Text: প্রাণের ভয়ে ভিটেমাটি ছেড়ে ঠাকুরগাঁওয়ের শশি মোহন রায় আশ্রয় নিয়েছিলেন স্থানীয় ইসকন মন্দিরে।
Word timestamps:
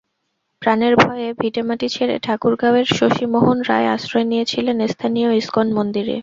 প্রাণের 0.61 0.93
ভয়ে 0.95 1.27
ভিটেমাটি 1.39 1.87
ছেড়ে 1.89 2.15
ঠাকুরগাঁওয়ের 2.19 2.87
শশি 2.97 3.25
মোহন 3.25 3.57
রায় 3.69 3.87
আশ্রয় 3.87 4.25
নিয়েছিলেন 4.25 4.77
স্থানীয় 4.87 5.29
ইসকন 5.33 5.67
মন্দিরে। 5.73 6.17